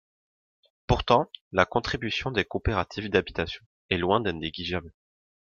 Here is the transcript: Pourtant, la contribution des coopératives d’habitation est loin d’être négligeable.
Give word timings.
Pourtant, 0.87 1.29
la 1.51 1.67
contribution 1.67 2.31
des 2.31 2.43
coopératives 2.43 3.07
d’habitation 3.11 3.63
est 3.91 3.99
loin 3.99 4.19
d’être 4.19 4.37
négligeable. 4.37 4.95